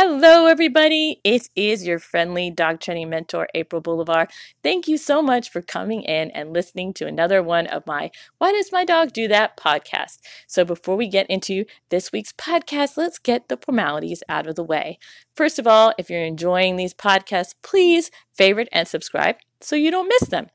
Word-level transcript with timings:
Hello, 0.00 0.46
everybody. 0.46 1.20
It 1.24 1.48
is 1.56 1.84
your 1.84 1.98
friendly 1.98 2.50
dog 2.52 2.78
training 2.78 3.10
mentor, 3.10 3.48
April 3.52 3.80
Boulevard. 3.82 4.30
Thank 4.62 4.86
you 4.86 4.96
so 4.96 5.20
much 5.20 5.50
for 5.50 5.60
coming 5.60 6.02
in 6.02 6.30
and 6.30 6.52
listening 6.52 6.94
to 6.94 7.08
another 7.08 7.42
one 7.42 7.66
of 7.66 7.84
my 7.84 8.12
Why 8.38 8.52
Does 8.52 8.70
My 8.70 8.84
Dog 8.84 9.12
Do 9.12 9.26
That 9.26 9.56
podcast. 9.56 10.18
So, 10.46 10.64
before 10.64 10.94
we 10.94 11.08
get 11.08 11.28
into 11.28 11.64
this 11.88 12.12
week's 12.12 12.32
podcast, 12.32 12.96
let's 12.96 13.18
get 13.18 13.48
the 13.48 13.56
formalities 13.56 14.22
out 14.28 14.46
of 14.46 14.54
the 14.54 14.62
way. 14.62 15.00
First 15.34 15.58
of 15.58 15.66
all, 15.66 15.92
if 15.98 16.08
you're 16.08 16.22
enjoying 16.22 16.76
these 16.76 16.94
podcasts, 16.94 17.56
please 17.64 18.12
favorite 18.32 18.68
and 18.70 18.86
subscribe 18.86 19.34
so 19.60 19.74
you 19.74 19.90
don't 19.90 20.06
miss 20.20 20.28
them. 20.28 20.46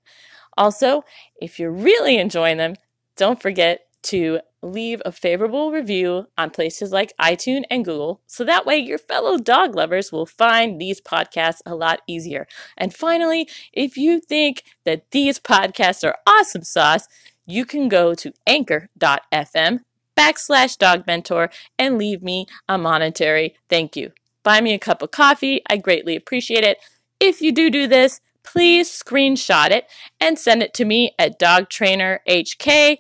Also, 0.58 1.04
if 1.36 1.60
you're 1.60 1.70
really 1.70 2.18
enjoying 2.18 2.56
them, 2.56 2.76
don't 3.18 3.42
forget 3.42 3.82
to 4.04 4.40
leave 4.62 5.02
a 5.06 5.12
favorable 5.12 5.72
review 5.72 6.26
on 6.38 6.50
places 6.50 6.92
like 6.92 7.14
iTunes 7.20 7.64
and 7.70 7.84
Google 7.84 8.22
so 8.28 8.44
that 8.44 8.66
way 8.66 8.78
your 8.78 8.98
fellow 8.98 9.38
dog 9.38 9.76
lovers 9.76 10.12
will 10.12 10.26
find 10.26 10.80
these 10.80 11.02
podcasts 11.02 11.62
a 11.66 11.76
lot 11.76 12.02
easier. 12.08 12.48
And 12.78 12.94
finally, 12.94 13.50
if 13.74 13.98
you 13.98 14.20
think 14.20 14.64
that 14.86 15.12
these 15.12 15.40
podcasts 15.40 16.04
are 16.04 16.18
awesome 16.26 16.64
sauce, 16.64 17.08
you 17.46 17.66
can 17.66 17.90
go 17.90 18.14
to 18.16 18.32
anchor.fm 18.48 19.80
backslash 20.16 20.78
dog 20.78 21.06
mentor 21.08 21.50
and 21.78 21.98
leave 21.98 22.22
me 22.22 22.46
a 22.70 22.78
monetary 22.78 23.56
thank 23.70 23.96
you. 23.96 24.12
Buy 24.44 24.62
me 24.62 24.74
a 24.74 24.80
cup 24.80 25.02
of 25.02 25.12
coffee. 25.12 25.62
I 25.70 25.78
greatly 25.78 26.16
appreciate 26.16 26.64
it. 26.64 26.78
If 27.20 27.42
you 27.42 27.52
do 27.52 27.70
do 27.70 27.88
this, 27.88 28.20
please 28.44 28.90
screenshot 28.90 29.72
it 29.72 29.86
and 30.20 30.38
send 30.38 30.62
it 30.62 30.74
to 30.76 30.86
me 30.86 31.14
at 31.18 31.40
dogtrainerhk 31.40 32.98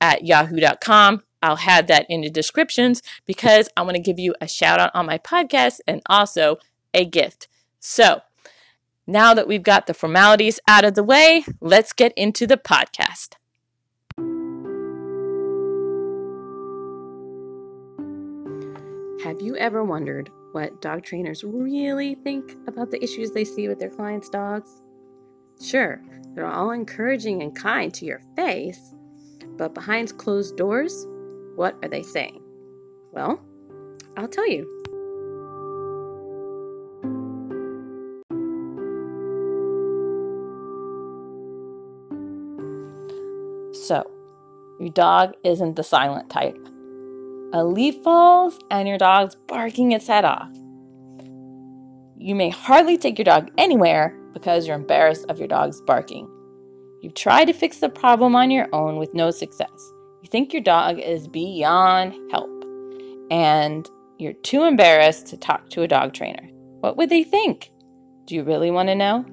at 0.00 0.24
yahoo.com. 0.24 1.22
I'll 1.42 1.56
have 1.56 1.88
that 1.88 2.06
in 2.08 2.22
the 2.22 2.30
descriptions 2.30 3.02
because 3.26 3.68
I 3.76 3.82
want 3.82 3.96
to 3.96 4.02
give 4.02 4.18
you 4.18 4.34
a 4.40 4.48
shout 4.48 4.80
out 4.80 4.90
on 4.94 5.06
my 5.06 5.18
podcast 5.18 5.80
and 5.86 6.00
also 6.06 6.56
a 6.94 7.04
gift. 7.04 7.48
So, 7.80 8.20
now 9.06 9.34
that 9.34 9.46
we've 9.46 9.62
got 9.62 9.86
the 9.86 9.92
formalities 9.92 10.58
out 10.66 10.84
of 10.84 10.94
the 10.94 11.04
way, 11.04 11.44
let's 11.60 11.92
get 11.92 12.14
into 12.16 12.46
the 12.46 12.56
podcast. 12.56 13.34
Have 19.22 19.42
you 19.42 19.56
ever 19.56 19.84
wondered 19.84 20.30
what 20.52 20.80
dog 20.80 21.02
trainers 21.02 21.44
really 21.44 22.14
think 22.14 22.56
about 22.66 22.90
the 22.90 23.02
issues 23.02 23.32
they 23.32 23.44
see 23.44 23.68
with 23.68 23.78
their 23.78 23.90
clients' 23.90 24.28
dogs? 24.28 24.82
Sure, 25.60 26.00
they're 26.34 26.46
all 26.46 26.70
encouraging 26.70 27.42
and 27.42 27.54
kind 27.54 27.92
to 27.94 28.04
your 28.04 28.20
face, 28.36 28.93
but 29.56 29.74
behind 29.74 30.16
closed 30.18 30.56
doors, 30.56 31.06
what 31.56 31.76
are 31.82 31.88
they 31.88 32.02
saying? 32.02 32.40
Well, 33.12 33.40
I'll 34.16 34.28
tell 34.28 34.48
you. 34.48 34.70
So, 43.72 44.10
your 44.80 44.90
dog 44.90 45.34
isn't 45.44 45.76
the 45.76 45.84
silent 45.84 46.30
type 46.30 46.56
a 47.54 47.62
leaf 47.62 48.02
falls 48.02 48.58
and 48.68 48.88
your 48.88 48.98
dog's 48.98 49.36
barking 49.46 49.92
its 49.92 50.08
head 50.08 50.24
off. 50.24 50.50
You 52.18 52.34
may 52.34 52.48
hardly 52.48 52.98
take 52.98 53.16
your 53.16 53.24
dog 53.24 53.48
anywhere 53.56 54.18
because 54.32 54.66
you're 54.66 54.74
embarrassed 54.74 55.26
of 55.28 55.38
your 55.38 55.46
dog's 55.46 55.80
barking. 55.82 56.28
You've 57.04 57.12
tried 57.12 57.44
to 57.44 57.52
fix 57.52 57.80
the 57.80 57.90
problem 57.90 58.34
on 58.34 58.50
your 58.50 58.66
own 58.72 58.96
with 58.96 59.12
no 59.12 59.30
success. 59.30 59.92
You 60.22 60.28
think 60.30 60.54
your 60.54 60.62
dog 60.62 60.98
is 60.98 61.28
beyond 61.28 62.14
help 62.30 62.64
and 63.30 63.86
you're 64.16 64.32
too 64.32 64.62
embarrassed 64.64 65.26
to 65.26 65.36
talk 65.36 65.68
to 65.68 65.82
a 65.82 65.86
dog 65.86 66.14
trainer. 66.14 66.48
What 66.80 66.96
would 66.96 67.10
they 67.10 67.22
think? 67.22 67.70
Do 68.24 68.34
you 68.34 68.42
really 68.42 68.70
want 68.70 68.88
to 68.88 68.94
know? 68.94 69.26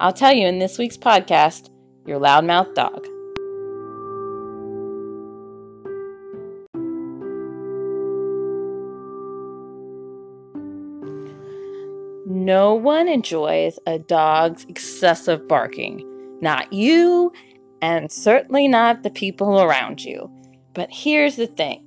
I'll 0.00 0.12
tell 0.12 0.32
you 0.32 0.48
in 0.48 0.58
this 0.58 0.76
week's 0.76 0.96
podcast, 0.96 1.70
Your 2.04 2.18
Loudmouth 2.18 2.74
Dog. 2.74 3.06
No 12.26 12.74
one 12.74 13.06
enjoys 13.06 13.78
a 13.86 14.00
dog's 14.00 14.64
excessive 14.64 15.46
barking. 15.46 16.04
Not 16.40 16.72
you, 16.72 17.32
and 17.82 18.10
certainly 18.10 18.68
not 18.68 19.02
the 19.02 19.10
people 19.10 19.60
around 19.60 20.04
you. 20.04 20.30
But 20.74 20.88
here's 20.90 21.36
the 21.36 21.46
thing 21.46 21.84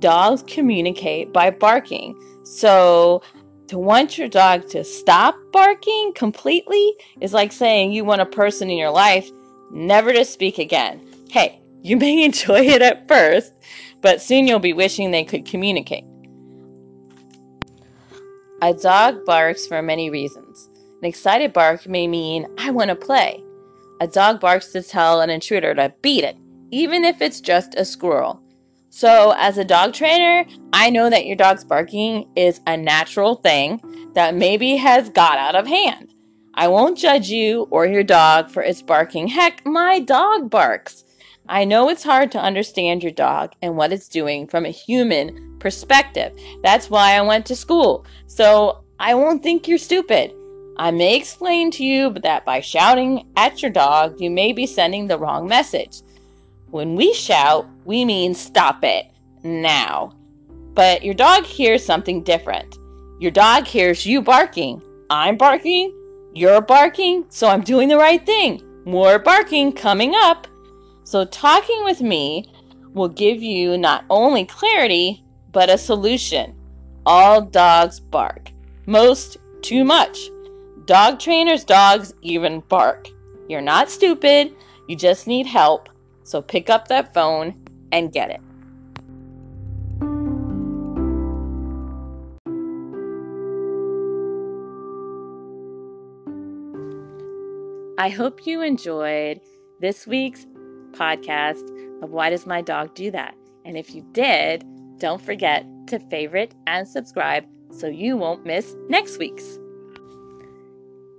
dogs 0.00 0.42
communicate 0.46 1.32
by 1.32 1.50
barking. 1.50 2.18
So, 2.44 3.22
to 3.68 3.78
want 3.78 4.18
your 4.18 4.28
dog 4.28 4.68
to 4.70 4.84
stop 4.84 5.34
barking 5.52 6.12
completely 6.14 6.94
is 7.20 7.32
like 7.32 7.52
saying 7.52 7.92
you 7.92 8.04
want 8.04 8.20
a 8.20 8.26
person 8.26 8.70
in 8.70 8.76
your 8.76 8.90
life 8.90 9.30
never 9.70 10.12
to 10.12 10.24
speak 10.24 10.58
again. 10.58 11.00
Hey, 11.30 11.60
you 11.82 11.96
may 11.96 12.24
enjoy 12.24 12.60
it 12.60 12.82
at 12.82 13.08
first, 13.08 13.52
but 14.00 14.20
soon 14.20 14.46
you'll 14.46 14.58
be 14.58 14.72
wishing 14.72 15.10
they 15.10 15.24
could 15.24 15.44
communicate. 15.44 16.04
A 18.62 18.72
dog 18.72 19.26
barks 19.26 19.66
for 19.66 19.82
many 19.82 20.08
reasons. 20.08 20.70
An 21.02 21.06
excited 21.06 21.52
bark 21.52 21.86
may 21.86 22.06
mean, 22.06 22.46
I 22.56 22.70
want 22.70 22.88
to 22.88 22.96
play. 22.96 23.43
A 24.00 24.06
dog 24.06 24.40
barks 24.40 24.72
to 24.72 24.82
tell 24.82 25.20
an 25.20 25.30
intruder 25.30 25.74
to 25.74 25.94
beat 26.02 26.24
it, 26.24 26.36
even 26.70 27.04
if 27.04 27.22
it's 27.22 27.40
just 27.40 27.74
a 27.76 27.84
squirrel. 27.84 28.42
So, 28.90 29.34
as 29.36 29.58
a 29.58 29.64
dog 29.64 29.92
trainer, 29.92 30.44
I 30.72 30.90
know 30.90 31.10
that 31.10 31.26
your 31.26 31.36
dog's 31.36 31.64
barking 31.64 32.28
is 32.36 32.60
a 32.66 32.76
natural 32.76 33.36
thing 33.36 33.80
that 34.14 34.34
maybe 34.34 34.76
has 34.76 35.10
got 35.10 35.38
out 35.38 35.56
of 35.56 35.66
hand. 35.66 36.14
I 36.54 36.68
won't 36.68 36.98
judge 36.98 37.28
you 37.28 37.66
or 37.70 37.86
your 37.86 38.04
dog 38.04 38.50
for 38.50 38.62
its 38.62 38.82
barking. 38.82 39.26
Heck, 39.26 39.66
my 39.66 39.98
dog 39.98 40.48
barks. 40.50 41.04
I 41.48 41.64
know 41.64 41.88
it's 41.88 42.04
hard 42.04 42.30
to 42.32 42.40
understand 42.40 43.02
your 43.02 43.12
dog 43.12 43.54
and 43.60 43.76
what 43.76 43.92
it's 43.92 44.08
doing 44.08 44.46
from 44.46 44.64
a 44.64 44.70
human 44.70 45.58
perspective. 45.58 46.32
That's 46.62 46.88
why 46.88 47.16
I 47.16 47.22
went 47.22 47.46
to 47.46 47.56
school. 47.56 48.06
So 48.28 48.84
I 48.98 49.14
won't 49.14 49.42
think 49.42 49.66
you're 49.66 49.78
stupid. 49.78 50.32
I 50.76 50.90
may 50.90 51.16
explain 51.16 51.70
to 51.72 51.84
you 51.84 52.10
that 52.22 52.44
by 52.44 52.60
shouting 52.60 53.26
at 53.36 53.62
your 53.62 53.70
dog, 53.70 54.20
you 54.20 54.30
may 54.30 54.52
be 54.52 54.66
sending 54.66 55.06
the 55.06 55.18
wrong 55.18 55.46
message. 55.46 56.02
When 56.70 56.96
we 56.96 57.14
shout, 57.14 57.68
we 57.84 58.04
mean 58.04 58.34
stop 58.34 58.82
it 58.82 59.06
now. 59.44 60.12
But 60.74 61.04
your 61.04 61.14
dog 61.14 61.44
hears 61.44 61.84
something 61.84 62.24
different. 62.24 62.76
Your 63.20 63.30
dog 63.30 63.66
hears 63.66 64.04
you 64.04 64.20
barking. 64.20 64.82
I'm 65.10 65.36
barking. 65.36 65.94
You're 66.34 66.60
barking. 66.60 67.26
So 67.28 67.46
I'm 67.46 67.62
doing 67.62 67.88
the 67.88 67.96
right 67.96 68.24
thing. 68.26 68.60
More 68.84 69.20
barking 69.20 69.72
coming 69.72 70.14
up. 70.16 70.48
So, 71.04 71.24
talking 71.26 71.84
with 71.84 72.00
me 72.00 72.46
will 72.94 73.08
give 73.08 73.42
you 73.42 73.76
not 73.76 74.04
only 74.08 74.46
clarity, 74.46 75.22
but 75.52 75.68
a 75.68 75.78
solution. 75.78 76.54
All 77.06 77.42
dogs 77.42 78.00
bark. 78.00 78.50
Most 78.86 79.36
too 79.62 79.84
much. 79.84 80.30
Dog 80.86 81.18
trainers' 81.18 81.64
dogs 81.64 82.12
even 82.20 82.60
bark. 82.68 83.08
You're 83.48 83.62
not 83.62 83.90
stupid, 83.90 84.54
you 84.86 84.96
just 84.96 85.26
need 85.26 85.46
help. 85.46 85.88
So, 86.24 86.42
pick 86.42 86.68
up 86.68 86.88
that 86.88 87.14
phone 87.14 87.54
and 87.90 88.12
get 88.12 88.30
it. 88.30 88.40
I 97.98 98.10
hope 98.10 98.46
you 98.46 98.60
enjoyed 98.60 99.40
this 99.80 100.06
week's 100.06 100.46
podcast 100.90 101.66
of 102.02 102.10
Why 102.10 102.28
Does 102.28 102.44
My 102.44 102.60
Dog 102.60 102.94
Do 102.94 103.10
That? 103.10 103.34
And 103.64 103.78
if 103.78 103.94
you 103.94 104.04
did, 104.12 104.64
don't 104.98 105.22
forget 105.22 105.64
to 105.86 105.98
favorite 105.98 106.54
and 106.66 106.86
subscribe 106.86 107.46
so 107.70 107.86
you 107.86 108.16
won't 108.18 108.44
miss 108.44 108.74
next 108.88 109.18
week's. 109.18 109.58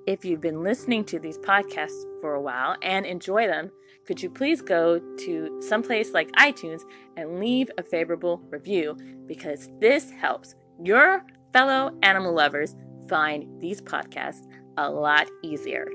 If 0.08 0.24
you've 0.24 0.42
been 0.42 0.62
listening 0.62 1.04
to 1.06 1.18
these 1.18 1.40
podcasts 1.40 2.04
for 2.22 2.36
a 2.36 2.42
while 2.42 2.76
and 2.84 3.08
enjoy 3.08 3.48
them, 3.48 3.72
could 4.06 4.22
you 4.22 4.30
please 4.30 4.62
go 4.62 5.00
to 5.00 5.62
someplace 5.68 6.14
like 6.14 6.32
iTunes 6.34 6.82
and 7.18 7.40
leave 7.40 7.72
a 7.80 7.84
favorable 7.84 8.40
review 8.52 8.96
because 9.26 9.68
this 9.82 10.12
helps 10.12 10.54
your 10.84 11.26
fellow 11.54 11.98
animal 12.04 12.36
lovers 12.36 12.76
find 13.10 13.60
these 13.60 13.82
podcasts 13.82 14.46
a 14.78 14.88
lot 14.88 15.28
easier. 15.42 15.88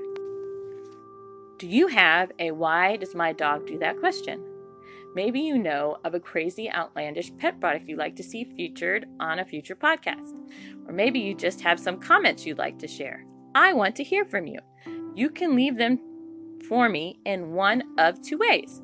Do 1.57 1.67
you 1.67 1.87
have 1.87 2.33
a 2.37 2.51
why 2.51 2.97
does 2.97 3.15
my 3.15 3.31
dog 3.31 3.65
do 3.65 3.79
that 3.79 3.97
question? 4.01 4.43
Maybe 5.15 5.39
you 5.39 5.57
know 5.57 5.99
of 6.03 6.15
a 6.15 6.19
crazy, 6.19 6.69
outlandish 6.69 7.31
pet 7.37 7.61
product 7.61 7.87
you'd 7.87 7.97
like 7.97 8.17
to 8.17 8.23
see 8.23 8.43
featured 8.43 9.05
on 9.21 9.39
a 9.39 9.45
future 9.45 9.75
podcast. 9.75 10.33
Or 10.85 10.93
maybe 10.93 11.19
you 11.19 11.33
just 11.33 11.61
have 11.61 11.79
some 11.79 11.97
comments 11.97 12.45
you'd 12.45 12.57
like 12.57 12.77
to 12.79 12.87
share. 12.89 13.25
I 13.53 13.73
want 13.73 13.95
to 13.97 14.03
hear 14.03 14.25
from 14.25 14.47
you. 14.47 14.59
You 15.15 15.29
can 15.29 15.55
leave 15.55 15.77
them 15.77 15.99
for 16.67 16.89
me 16.89 17.19
in 17.25 17.53
one 17.53 17.83
of 17.97 18.21
two 18.21 18.37
ways. 18.37 18.81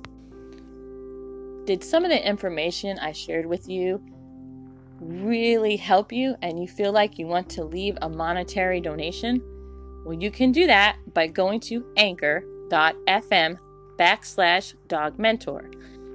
Did 1.65 1.83
some 1.83 2.03
of 2.03 2.11
the 2.11 2.27
information 2.27 2.99
I 2.99 3.11
shared 3.11 3.45
with 3.45 3.69
you 3.69 4.03
really 4.99 5.75
help 5.75 6.11
you 6.11 6.35
and 6.41 6.59
you 6.59 6.67
feel 6.67 6.91
like 6.91 7.19
you 7.19 7.27
want 7.27 7.49
to 7.49 7.63
leave 7.63 7.97
a 8.01 8.09
monetary 8.09 8.81
donation? 8.81 9.41
Well, 10.05 10.17
you 10.17 10.31
can 10.31 10.51
do 10.51 10.67
that 10.67 10.97
by 11.13 11.27
going 11.27 11.59
to 11.61 11.85
anchor.fm 11.97 13.57
backslash 13.97 14.75
dog 14.87 15.17
mentor. 15.17 15.69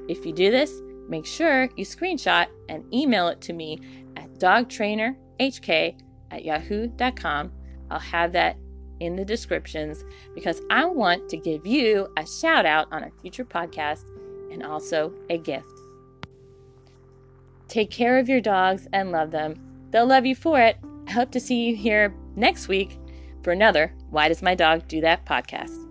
If 0.09 0.25
you 0.25 0.33
do 0.33 0.51
this, 0.51 0.81
make 1.09 1.27
sure 1.27 1.69
you 1.77 1.85
screenshot 1.85 2.47
and 2.69 2.85
email 2.95 3.29
it 3.29 3.41
to 3.43 3.53
me 3.53 3.81
at 4.17 4.33
dogtrainerhk 4.39 5.97
at 6.31 6.45
yahoo.com. 6.45 7.53
I'll 7.91 7.99
have 7.99 8.33
that 8.33 8.57
in 9.01 9.17
the 9.17 9.25
descriptions 9.25 10.05
because 10.35 10.61
I 10.71 10.85
want 10.85 11.29
to 11.31 11.37
give 11.37 11.67
you 11.67 12.09
a 12.17 12.27
shout 12.27 12.67
out 12.67 12.87
on 12.93 13.05
a 13.05 13.11
future 13.23 13.45
podcast 13.45 14.05
and 14.53 14.63
also 14.63 15.13
a 15.31 15.39
gift. 15.39 15.80
Take 17.71 17.91
care 17.93 18.19
of 18.19 18.29
your 18.29 18.41
dogs 18.41 18.89
and 18.93 19.13
love 19.13 19.31
them. 19.31 19.55
They'll 19.93 20.05
love 20.05 20.27
you 20.27 20.35
for 20.35 20.61
it. 20.61 20.77
I 21.07 21.13
hope 21.13 21.31
to 21.31 21.41
see 21.41 21.69
you 21.69 21.77
here 21.77 22.13
next 22.35 22.67
week 22.67 22.99
for 23.45 23.53
another 23.53 23.95
Why 24.11 24.27
Does 24.27 24.43
My 24.43 24.57
Dog 24.57 24.89
Do 24.89 25.01
That 25.01 25.25
podcast. 25.25 25.90